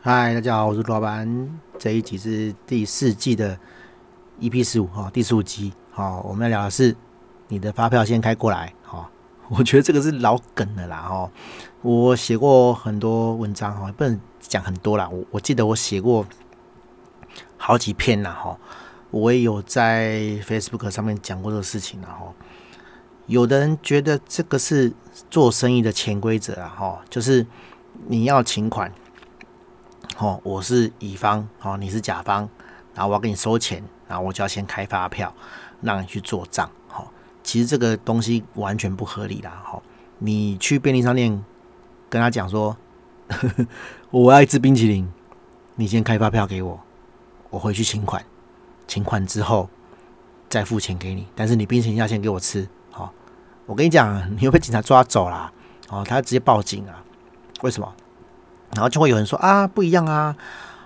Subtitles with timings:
[0.00, 1.58] 嗨，大家好，我是老板。
[1.76, 3.58] 这一集是第四季的
[4.38, 5.72] EP 十五哈，第十五集。
[5.90, 6.94] 好，我们要聊的是
[7.48, 8.72] 你的发票先开过来。
[8.84, 9.10] 哈，
[9.50, 10.98] 我觉得这个是老梗了啦。
[10.98, 11.28] 哈，
[11.82, 15.08] 我写过很多文章哈，不能讲很多啦。
[15.08, 16.24] 我我记得我写过
[17.56, 18.30] 好几篇啦。
[18.30, 18.56] 哈，
[19.10, 22.06] 我也有在 Facebook 上面讲过这个事情了。
[22.06, 22.32] 哈，
[23.26, 24.92] 有的人觉得这个是
[25.28, 26.68] 做生意的潜规则啊。
[26.68, 27.44] 哈，就是
[28.06, 28.92] 你要请款。
[30.16, 32.48] 哦，我是乙方，哦，你是甲方，
[32.94, 35.32] 然后我要给你收钱，然后我就要先开发票，
[35.80, 36.68] 让你去做账。
[36.88, 37.12] 好，
[37.44, 39.62] 其实这个东西完全不合理啦。
[39.62, 39.82] 好，
[40.18, 41.44] 你去便利商店
[42.08, 42.76] 跟他讲说，
[43.28, 43.66] 呵呵，
[44.10, 45.08] 我要一支冰淇淋，
[45.76, 46.80] 你先开发票给我，
[47.50, 48.24] 我回去请款，
[48.88, 49.70] 请款之后
[50.48, 52.68] 再付钱给你，但是你冰淇淋要先给我吃。
[52.90, 53.12] 好，
[53.66, 55.52] 我跟你讲，你会被警察抓走啦。
[55.90, 57.04] 哦，他直接报警啊？
[57.62, 57.94] 为什么？
[58.74, 60.36] 然后就会有人说啊，不一样啊，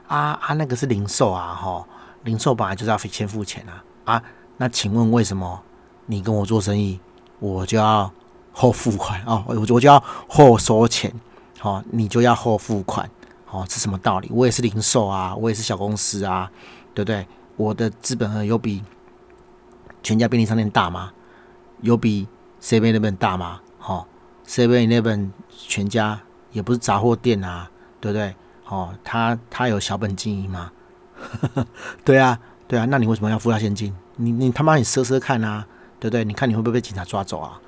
[0.06, 1.84] 啊啊，那个是零售啊，哈，
[2.24, 4.22] 零售本来就是要先付钱啊，啊，
[4.56, 5.62] 那请问为什么
[6.06, 7.00] 你跟我做生意，
[7.38, 8.10] 我就要
[8.52, 11.12] 后付款哦，我我就要后收钱，
[11.58, 13.08] 好，你就要后付款，
[13.50, 14.28] 哦，是什么道理？
[14.32, 16.50] 我也是零售啊，我也是小公司啊，
[16.94, 17.26] 对不对？
[17.56, 18.82] 我的资本额有比
[20.02, 21.12] 全家便利商店大吗？
[21.80, 22.26] 有比
[22.60, 23.60] Seven Eleven 大吗？
[23.78, 24.06] 好
[24.46, 26.20] ，Seven Eleven 全家
[26.52, 27.68] 也不是杂货店啊。
[28.00, 28.34] 对不对？
[28.66, 30.72] 哦，他他有小本经营吗？
[32.04, 32.36] 对啊，
[32.66, 33.94] 对啊，那你为什么要付他现金？
[34.16, 35.64] 你你他妈你赊赊看啊，
[36.00, 36.24] 对不对？
[36.24, 37.60] 你看你会不会被警察抓走啊？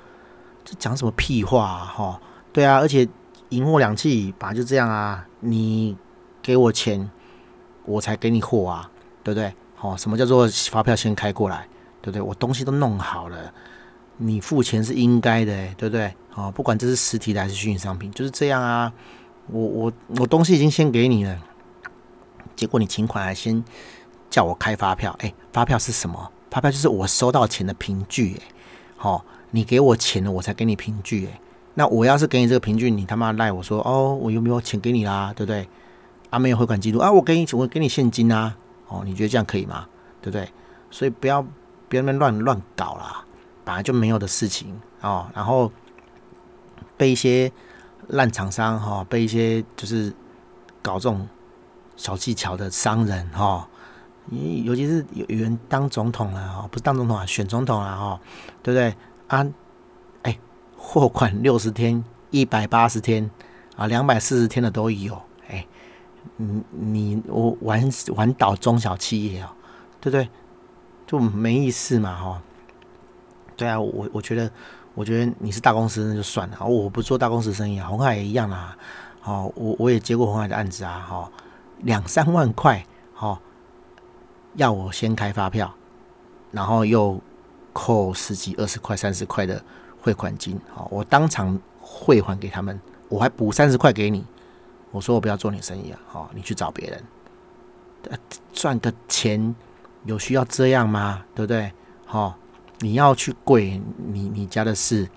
[0.65, 1.85] 这讲什么屁话啊！
[1.95, 2.19] 哈、哦，
[2.51, 3.07] 对啊，而且
[3.47, 5.95] 银货两訖本来就这样啊，你
[6.41, 7.09] 给我钱，
[7.85, 8.91] 我才给你货啊，
[9.23, 9.53] 对不对？
[9.79, 11.65] 哦，什么叫做发票先开过来？
[12.01, 12.21] 对不对？
[12.21, 13.53] 我东西都弄好了，
[14.17, 16.13] 你付钱是应该的，对不对？
[16.35, 18.91] 哦，不管这是实体的还是虚拟商品，就是这样啊。
[19.47, 21.37] 我我我东西已经先给你了，
[22.55, 23.63] 结果你请款还先
[24.29, 26.31] 叫我开发票，哎，发票是什么？
[26.49, 28.43] 发票就是我收到钱的凭据，哎，
[28.97, 31.39] 好，你给我钱了，我才给你凭据，哎，
[31.73, 35.33] 那我要是给你这个凭据，你他妈赖我说，哦，我有没有钱给你啦？
[35.35, 35.67] 对不对？
[36.29, 38.55] 啊，没有汇款记录啊，我给你，我给你现金啊，
[38.87, 39.85] 哦，你觉得这样可以吗？
[40.21, 40.49] 对不对？
[40.89, 41.45] 所以不要
[41.89, 43.24] 别那边乱乱搞啦，
[43.65, 45.69] 本来就没有的事情哦，然后
[46.95, 47.51] 被一些。
[48.09, 50.13] 烂厂商哈，被一些就是
[50.83, 51.27] 搞这种
[51.95, 53.67] 小技巧的商人哈，
[54.63, 58.21] 尤其是有有人当总统了哈，不是当总统啊，选总统了哈，
[58.61, 58.95] 对不对
[59.25, 59.43] 啊？
[60.21, 60.37] 哎，
[60.77, 63.27] 货款六十天、一百八十天
[63.75, 65.65] 啊、两百四十天的都有，哎，
[66.37, 69.51] 你你我玩玩倒中小企业啊，
[69.99, 70.29] 对不对？
[71.07, 72.41] 就没意思嘛哈。
[73.55, 74.51] 对啊，我我觉得。
[74.97, 78.77] 我觉得你是大公司那就算了，我不做大公司生意啊，鸿海也一样啊。
[79.19, 81.29] 好，我我也接过红海的案子啊，哈，
[81.79, 82.81] 两三万块，
[83.13, 83.37] 好，
[84.53, 85.69] 要我先开发票，
[86.49, 87.19] 然后又
[87.73, 89.61] 扣十几、二十块、三十块的
[89.99, 92.79] 汇款金，好，我当场汇还给他们，
[93.09, 94.25] 我还补三十块给你。
[94.91, 97.03] 我说我不要做你生意啊，好，你去找别人，
[98.53, 99.53] 赚个钱
[100.05, 101.25] 有需要这样吗？
[101.35, 101.69] 对不对？
[102.05, 102.33] 好。
[102.79, 105.07] 你要去跪你你家的事，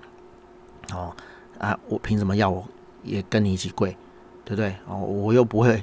[0.93, 1.13] 哦
[1.59, 2.65] 啊，我凭什么要我
[3.03, 3.91] 也跟你一起跪，
[4.45, 4.77] 对不对？
[4.87, 5.83] 哦，我又不会，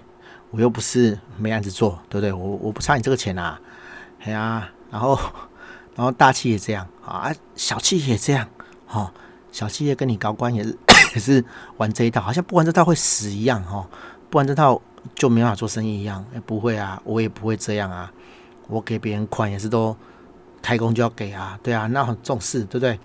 [0.52, 2.32] 我又不是没案子做，对不对？
[2.32, 3.60] 我我不差你这个钱啊，
[4.22, 5.20] 哎呀、啊，然后
[5.96, 8.48] 然后大气也这样啊，小气也这样，
[8.90, 9.12] 哦，
[9.52, 10.78] 小企业跟你高官也是
[11.14, 11.44] 也是
[11.76, 13.86] 玩这一套，好像不玩这套会死一样，哦，
[14.30, 14.82] 不玩这套
[15.14, 18.10] 就没法做生意一样，不会啊，我也不会这样啊，
[18.68, 19.96] 我给别人款也是都。
[20.66, 23.00] 开工就要给啊，对啊，那很重视，对不对？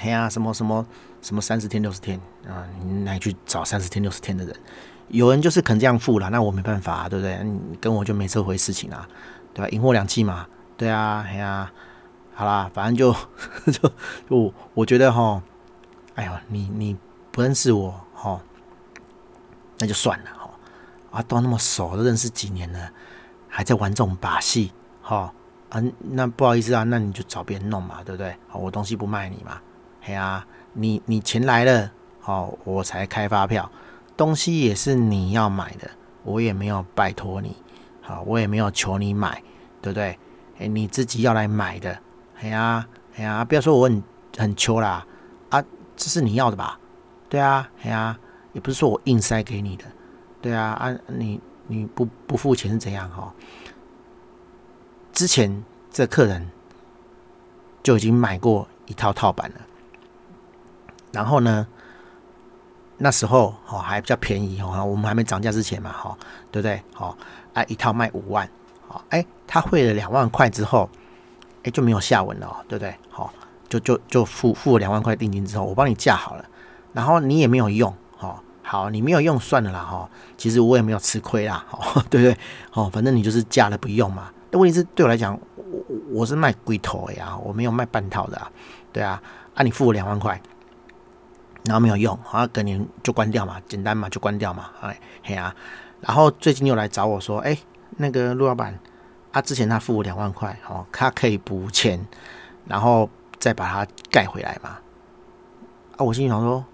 [0.00, 0.84] 嘿、啊，什么什么
[1.22, 4.52] 什么三十天六十天啊，你来去找三十天六十天的人，
[5.06, 7.38] 有人就是肯这样付了，那我没办法、啊，对不对？
[7.44, 9.08] 你跟我就没这回事情啊，
[9.54, 9.68] 对吧？
[9.68, 11.72] 银货两訖嘛，对啊，嘿、啊，
[12.34, 13.14] 好啦，反正就
[13.70, 13.92] 就
[14.28, 15.40] 我我觉得哈，
[16.16, 16.96] 哎呦，你你
[17.30, 18.40] 不认识我哈，
[19.78, 20.50] 那就算了哈，
[21.12, 22.90] 啊，都那么熟，都认识几年了，
[23.48, 25.32] 还在玩这种把戏哈。
[25.70, 28.34] 啊，那不好意思啊，那你就找别人弄嘛，对不对？
[28.48, 29.60] 好，我东西不卖你嘛，
[30.00, 33.70] 嘿啊，你你钱来了，好，我才开发票，
[34.16, 35.90] 东西也是你要买的，
[36.22, 37.56] 我也没有拜托你，
[38.00, 39.42] 好，我也没有求你买，
[39.82, 40.18] 对不对？
[40.58, 41.98] 哎，你自己要来买的，
[42.34, 44.02] 嘿啊，嘿啊，不要说我很
[44.36, 45.06] 很求啦，
[45.50, 45.62] 啊，
[45.96, 46.80] 这是你要的吧？
[47.28, 48.18] 对啊，嘿啊，
[48.54, 49.84] 也不是说我硬塞给你的，
[50.40, 53.32] 对啊，啊，你你不不付钱是怎样哈？
[55.18, 56.48] 之前这客人
[57.82, 59.56] 就已经买过一套套版了，
[61.10, 61.66] 然后呢，
[62.98, 66.16] 那时候哦还比较便宜哦，我们还没涨价之前嘛，哈，
[66.52, 66.80] 对不对？
[66.94, 67.18] 好，
[67.52, 68.48] 啊，一套卖五万，
[68.86, 70.88] 好，哎，他汇了两万块之后，
[71.64, 72.94] 哎，就没有下文了，对不对？
[73.10, 73.32] 好，
[73.68, 76.44] 就就就付付了两万块定金之后，我帮你架好了，
[76.92, 82.38] 然后你也没有用，哈，好，你没有用算了啦，哈，其实我也没有吃亏啦，哈，对不对？
[82.70, 84.30] 好，反正你就是架了不用嘛。
[84.50, 88.50] 但问题是对我来讲，我我是卖龟头的呀，我没有卖半套的啊，
[88.92, 89.22] 对啊，
[89.54, 90.40] 啊，你付我两万块。
[91.64, 95.54] 然后没有用，好像隔年就关掉嘛，简单嘛，就关掉嘛，哎嘿啊，
[96.00, 97.58] 然后最近又来找我说，哎，
[97.98, 98.78] 那个陆老板，
[99.32, 102.06] 啊，之前他付我两万块，哦，他可以补钱，
[102.66, 104.78] 然后再把它盖回来嘛。
[105.98, 106.64] 啊，我心里想说，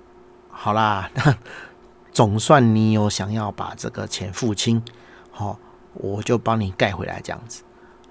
[0.49, 1.11] 好啦，
[2.13, 4.81] 总算你有想要把这个钱付清，
[5.33, 5.59] 好，哦，
[5.95, 7.63] 我就帮你盖回来这样子。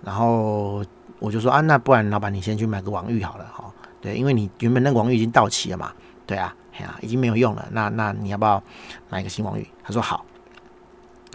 [0.04, 0.84] 然后
[1.20, 3.72] 我就说啊，那不然老板你先去买个网域好了，哈，
[4.02, 5.92] 对，因为你原本那个网域已经到期了嘛，
[6.26, 6.56] 对啊。
[6.76, 7.68] 哎呀，已经没有用了。
[7.70, 8.64] 那那你要不要
[9.08, 9.68] 买个新网域？
[9.84, 10.26] 他说好，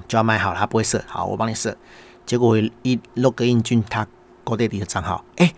[0.08, 1.00] 就要买好了，他不会设。
[1.06, 1.76] 好，我帮你设。
[2.26, 4.04] 结果一 log in 进他
[4.44, 5.54] GoDaddy 的账号，哎，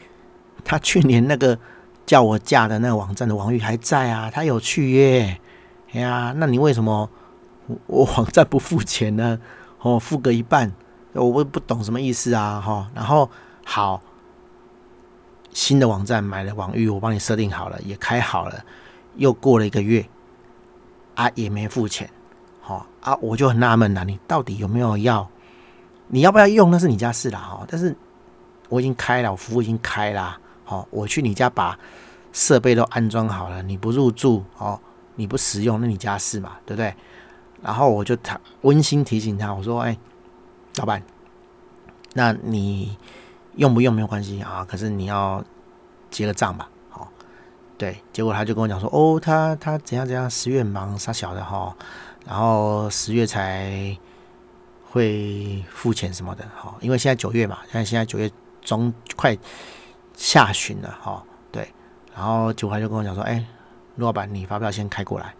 [0.64, 1.58] 他去年那个
[2.04, 5.38] 叫我架的那个网站的网域还在啊，他有去约。
[5.92, 7.08] 哎呀，那你为什么
[7.86, 9.40] 我网站不付钱呢？
[9.82, 10.70] 哦，付个一半，
[11.12, 12.60] 我不不懂什么意思啊？
[12.60, 13.30] 哈，然后
[13.64, 14.02] 好，
[15.52, 18.64] 新的网站买了网域，我帮你设定好了，也开好了。
[19.16, 20.06] 又过了一个月，
[21.14, 22.08] 啊，也没付钱，
[22.60, 25.28] 好啊，我就很纳闷了，你到底有没有要？
[26.08, 26.70] 你要不要用？
[26.70, 27.64] 那是你家事啦，哈。
[27.68, 27.96] 但是
[28.68, 31.78] 我已经开了，我服务已经开了，好，我去你家把
[32.32, 34.78] 设备都安装好了，你不入住，哦，
[35.16, 36.94] 你不使用，那你家事嘛，对不对？
[37.62, 39.96] 然后我就他温馨提醒他，我说，哎，
[40.76, 41.02] 老板，
[42.14, 42.96] 那你
[43.56, 45.44] 用不用没有关系啊，可是你要
[46.10, 46.68] 结个账吧。
[46.88, 47.08] 好
[47.76, 51.74] 对，结果他就跟我讲说，哦，他他怎样怎样，十月忙啥小的哈，
[52.26, 53.96] 然后十月才
[54.90, 58.30] 会付钱什么的哈，因为现在九月嘛，现在现在九月
[58.60, 59.36] 中快
[60.14, 61.72] 下旬了哈，对，
[62.14, 63.44] 然后结果他就跟我讲说，哎，
[63.96, 65.34] 陆老板，你发票先开过来，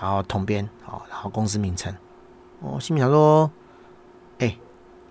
[0.00, 1.94] 然后统编，哦，然后公司名称，
[2.60, 3.50] 我心里想说，
[4.38, 4.56] 哎，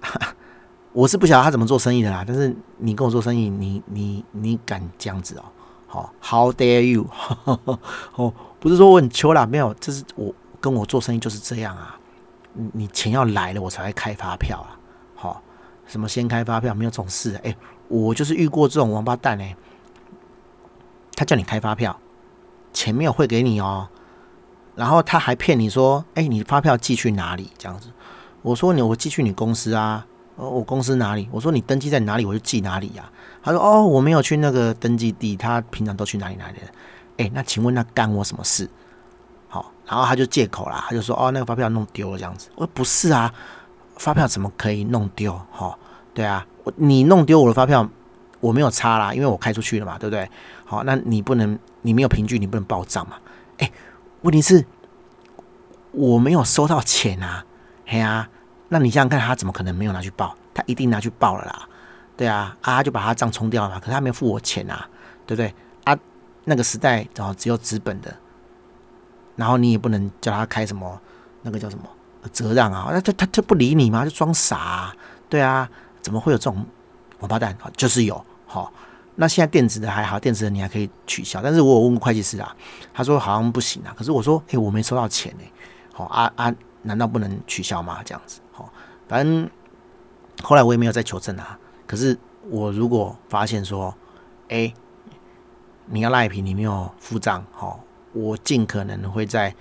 [0.91, 5.45] 我是不晓得他怎么做生意的啦，但是你跟我做生意，你你你敢这样子哦？
[5.88, 7.07] 好，How dare you？
[8.15, 12.00] 哦，不是说我很穷啦，没有，这是我跟我做生意就是这样啊。
[12.74, 14.77] 你钱要来了，我才会开发票啊。
[15.15, 15.41] 好，
[15.86, 17.39] 什么先开发票没有这种事？
[17.44, 17.56] 哎，
[17.88, 19.56] 我就是遇过这种王八蛋哎。
[21.15, 22.00] 他叫你开发票，
[22.71, 23.88] 钱没有汇给你哦，
[24.79, 27.51] 然后他还骗你说，哎，你发票寄去哪里？
[27.57, 27.89] 这样子，
[28.41, 30.05] 我说你我寄去你公司啊。
[30.37, 31.27] 哦，我公司哪里？
[31.33, 33.11] 我说你登记在哪里，我就寄哪里呀、
[33.43, 36.67] 他说哦，我没有去那个登记地，他平常都去哪里哪里的。
[37.17, 38.69] 哎，那请问那干我什么事？
[39.49, 42.47] 好，然后他就借口啦，他就说哦，那个发票弄丢了这样子。
[42.55, 43.33] 我说不是啊，
[43.97, 45.33] 发票怎么可以弄丢？
[45.51, 45.75] 哈、哦，
[46.13, 47.85] 对啊，我你弄丢我的发票，
[48.39, 50.29] 我没有差啦，因为我开出去了嘛，对不对？
[50.63, 53.17] 好，那你不能，你没有凭据，你不能报账嘛。
[53.57, 53.69] 哎，
[54.21, 54.66] 问题是
[55.92, 57.45] 我没有收到钱啊，
[57.86, 58.30] 嘿啊。
[58.71, 60.36] 那你想想看，他怎么可能没有拿去报？
[60.54, 61.68] 他一定拿去报了啦，
[62.16, 63.80] 对啊，啊就把他账冲掉了嘛。
[63.80, 64.88] 可是他没有付我钱啊，
[65.25, 65.51] 对不对？
[65.86, 65.98] 啊，
[66.44, 68.16] 那个时代哦，只有纸本的，
[69.36, 71.01] 然后你也不能叫他开什么
[71.42, 71.86] 那个叫什么
[72.31, 74.03] 折让啊，那他他他不理你吗？
[74.03, 74.96] 就装傻啊，
[75.27, 75.67] 对啊，
[76.01, 76.63] 怎么会有这种
[77.20, 77.58] 王八蛋？
[77.75, 78.72] 就是有，好，
[79.21, 82.55] 那现在电子的还好，电子的你还可以取消，但是我有问过会计师啊，
[82.93, 83.93] 他说好像不行啊。
[83.97, 85.43] 可是我说，哎，我没收到钱呢，
[85.93, 87.99] 好啊啊，难道不能取消吗？
[88.05, 88.63] 这样子哦？
[89.09, 89.49] 反正
[90.41, 91.59] 后来我也没有再求证啊。
[91.85, 92.17] 可是
[92.49, 93.93] 我如果发现说，
[94.47, 94.73] 哎，
[95.88, 97.83] 你要赖皮，你没有付账，好，
[98.13, 99.53] 我尽可能会在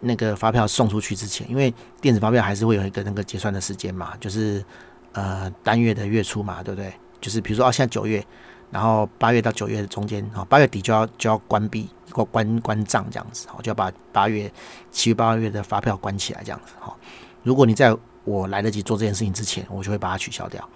[0.00, 4.64] 那个发票送出去之前，因为电子发票还是会有一个那个结算的时间嘛，就是
[5.12, 6.92] 呃单月的月初嘛，对不对？
[7.20, 8.24] 就是比如说啊，现在九月，
[8.70, 14.50] 然后八月到九月的中间，哦，八月底就要就要关闭关关关账这样子，我，就要把八月
[14.90, 16.96] 七月八月的发票关起来这样子，好，
[17.42, 20.68] 如果你在我来得及做这件事情之前，我就会把它取消掉。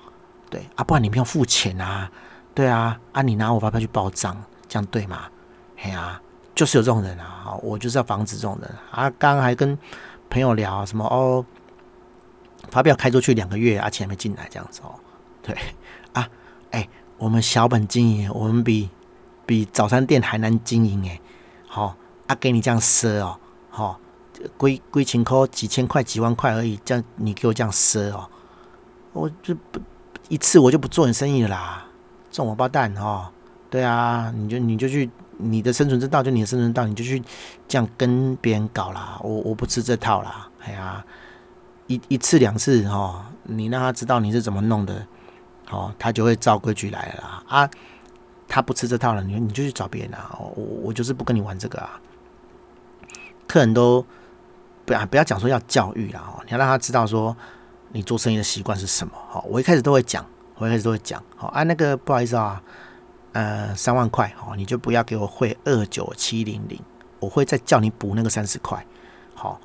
[0.49, 2.11] 对啊，不然你不用付钱啊。
[2.55, 4.37] 对啊，啊，你拿我发票去报账，
[4.69, 5.29] 这样对吗？
[5.77, 6.21] 嘿啊，
[6.55, 7.57] 就是有这种人啊。
[7.63, 9.11] 我就是要防止这种人啊。
[9.19, 9.79] 刚刚还跟
[10.29, 11.45] 朋友聊什么哦，
[12.71, 14.95] 发票开出去两个月，啊，钱没进来这样子哦。
[15.43, 15.57] 对
[16.13, 16.29] 啊，
[16.71, 16.87] 哎、
[17.23, 18.91] 我们小本经营，我们比
[19.47, 21.21] 比早餐店还难经营哎。
[21.69, 21.95] 好
[22.27, 23.39] 啊，给你这样赊哦，
[23.71, 24.01] 好。
[24.57, 28.29] 归归情扣几千块几万块而已，这样你给我这样赊哦，
[29.13, 29.79] 我就不
[30.29, 31.85] 一次我就不做你生意了啦，
[32.29, 33.29] 这种王八蛋哦，
[33.71, 37.23] 对啊，你就你就去你的生存之道就你的生存之道，你就去
[37.69, 39.17] 这样跟别人搞啦。
[39.23, 41.05] 我我不吃这套啦，哎呀，
[41.87, 45.07] 一一次两次哦，你让他知道你是怎么弄的，
[45.73, 47.69] 哦，他就会照规矩来了啊。
[48.47, 50.31] 他不吃这套了，你你就去找别人啊。
[50.39, 51.99] 我我就是不跟你玩这个啊。
[53.49, 54.05] 客人都
[54.85, 57.37] 不要不要讲说要教育啦，哦，你要让他知道说
[57.93, 59.13] 你做生意的习惯是什么。
[59.29, 60.25] 好，我一开始都会讲，
[60.57, 61.23] 我一开始都会讲。
[61.37, 62.63] 好啊，那个不好意思啊。
[63.33, 66.79] 呃，三万块哦，你就不要给我汇二九七零零，
[67.19, 68.85] 我会再叫你补那个三十块。
[69.35, 69.59] 好，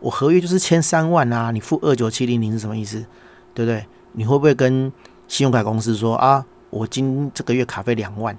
[0.00, 3.06] 我合约就是签三万啊，你付二九七零零是什么意思？
[3.54, 3.86] 对不对？
[4.12, 4.92] 你会不会跟
[5.28, 6.44] 信用卡公司说啊？
[6.70, 8.36] 我今这个月卡费两万，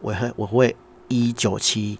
[0.00, 0.76] 我会我会
[1.08, 1.98] 一九七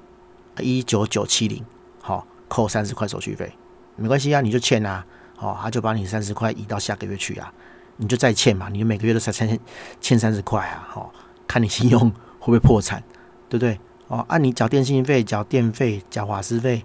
[0.61, 1.64] 一九九七零，
[2.00, 3.53] 好，扣三十块手续费，
[3.97, 5.05] 没关系啊，你就欠啊，
[5.37, 7.53] 好，他就把你三十块移到下个月去啊，
[7.97, 9.59] 你就再欠嘛，你每个月都才欠
[10.00, 11.12] 欠三十块啊，好。
[11.47, 12.11] 看你信用
[12.41, 13.00] 会不会破产，
[13.49, 13.79] 对不对？
[14.09, 16.83] 哦，按、你缴电信费、缴电费、缴瓦斯费、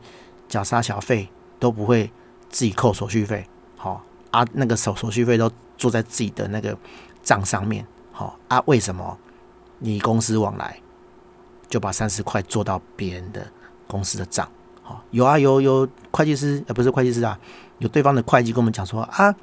[0.48, 2.12] 缴沙小费都不会
[2.50, 6.78] 自己扣手续费，好、啊，那个手手续费都做在自己的那个
[7.30, 9.16] 账上面，好、哦、啊，为什么
[9.78, 10.82] 你公司往来
[11.68, 13.46] 就把三十块做到别人的
[13.86, 14.50] 公司的账？
[14.82, 17.38] 好、哦，有啊，有有会计师，呃，不是会计师啊，
[17.78, 19.36] 有对方的会计跟我们讲说啊，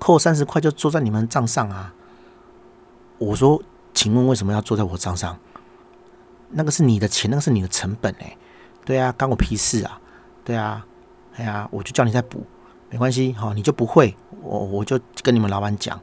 [0.00, 1.94] 扣三十块就做在你们账上啊，
[3.18, 3.62] 我说。
[3.96, 5.38] 请问为什么要做在我账上？
[6.50, 8.36] 那个是你的钱，那个是你的成本哎。
[8.84, 9.98] 对啊，关我屁事啊！
[10.44, 10.84] 对啊，
[11.36, 12.44] 哎呀，我就叫你再补，
[12.90, 15.98] 没关系，好，你就不会，我我就跟你们老板讲，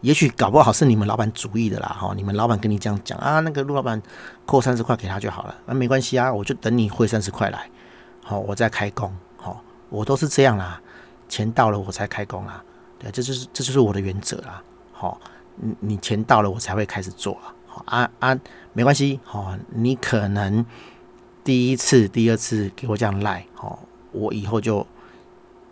[0.00, 4.00] 也许搞不好是你们老板主意的啦，哈，你们老板跟你这样讲啊，那个陆老板
[4.46, 7.68] 扣三十块给他就好了，那没关系啊，我就等你汇三十块来，
[8.22, 10.80] 好，我再开工，好，我都是这样啦，
[11.28, 12.62] 钱到了我才开工啊，
[12.98, 14.62] 对，这就是这就是我的原则啦，
[14.92, 15.20] 好。
[15.60, 17.50] 你你钱到了，我才会开始做啊！
[17.66, 18.38] 好啊啊，
[18.74, 20.64] 没关系，好，你可能
[21.42, 23.80] 第一次、第二次给我这样赖，好，
[24.12, 24.86] 我以后就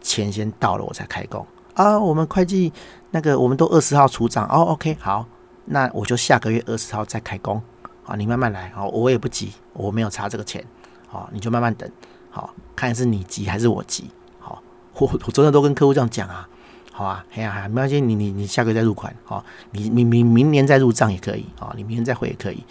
[0.01, 1.97] 钱先到了，我才开工啊。
[1.97, 2.73] 我们会计
[3.17, 4.73] 那个，我们都二十号出账哦。
[4.73, 5.27] OK，好，
[5.65, 7.63] 那我就下个月二十号再开工
[8.05, 8.15] 啊。
[8.15, 10.63] 你慢慢来，好，我也不急，我没有差这个钱，
[11.09, 11.91] 好，你就慢慢等，
[12.29, 14.63] 好，看是你急还是我急，好，
[14.99, 16.47] 我我昨天都跟客户这样讲啊。
[16.93, 22.63] 好啊，哎呀，没关系，你你你下个月再入款，好，你明明明年再入账也可以，好，你明年再汇也可以，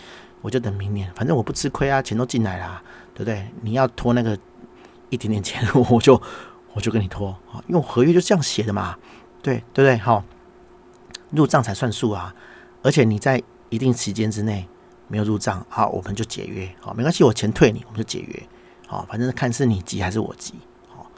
[0.42, 2.84] 我就等明年，反正我不吃亏啊，钱都进来了，
[3.16, 3.48] 对不对？
[3.62, 4.38] 你要拖那个
[5.10, 6.22] 一点点钱， 我就
[6.74, 8.96] 我就跟你拖，好，因为合约就这样写的嘛，
[9.44, 9.98] 对对不对？
[10.00, 10.24] 好，
[11.32, 12.34] 入账才算数啊，
[12.82, 14.68] 而且你在一定时间之内
[15.08, 18.44] 没有入账，好，我们就解约，好，没关系，我钱退你，我们就解约，
[18.88, 20.54] 好，反正看是你急还是我急，
[20.88, 21.10] 好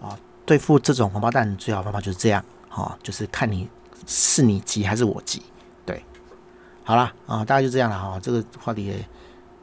[0.00, 2.44] 啊，对付这种王八蛋最好方法就是这样。
[2.68, 3.66] 好，就是看你
[4.06, 5.42] 是你急还是我急，
[5.86, 6.04] 对，
[6.84, 8.20] 好了啊，大概就这样了哈。
[8.20, 8.94] 这个话题，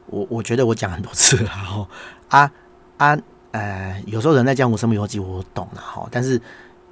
[0.06, 1.88] 我我觉得我讲很多次了哈。
[2.28, 2.52] 啊
[2.96, 3.16] 啊
[3.52, 6.08] 呃，有时候人在江湖身不由己，我懂了哈。
[6.10, 6.40] 但是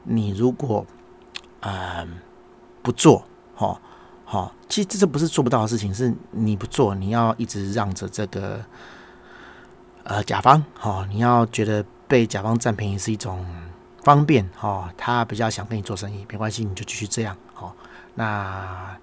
[0.04, 0.87] 你如果
[1.59, 2.07] 呃
[2.83, 3.25] 不做，
[3.55, 3.81] 哈
[4.25, 8.65] 好，其实这这不是做不到的事情，是你不做，你要一直让着这个
[10.05, 13.47] 呃甲方，哈，你要觉得被甲方占便宜是一种。
[14.05, 17.73] 方便哦，他比较想跟你做生意，没关系，你就继续这样哦。
[18.17, 18.99] 那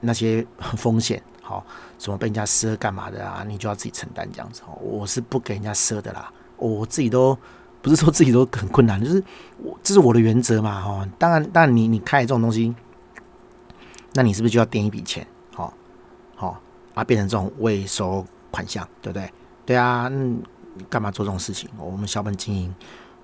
[0.00, 0.46] 那些
[0.78, 1.62] 风险，好，
[1.98, 4.72] 什么被人家赊干嘛的啊，你就要自己承担这样子哦。
[4.80, 7.36] 我是不给人家赊的啦，我自己都
[7.82, 9.22] 不是说自己都很困难，就是
[9.58, 11.06] 我这是我的原则嘛，哦。
[11.18, 12.74] 当然，当然你你开这种东西，
[14.14, 15.26] 那你是不是就要垫一笔钱？
[15.52, 15.74] 好，
[16.36, 16.60] 好
[16.94, 19.30] 啊，变成这种未收款项，对不对？
[19.66, 20.40] 对啊，嗯，
[20.88, 21.68] 干嘛做这种事情？
[21.76, 22.74] 我们小本经营。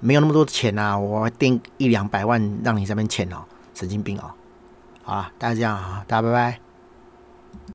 [0.00, 3.38] 没有那么多钱、啊，我垫一两百万让你这边欠哦，
[3.74, 4.30] 神经病哦！
[5.02, 6.67] 好啊，大家这样啊，大家拜拜。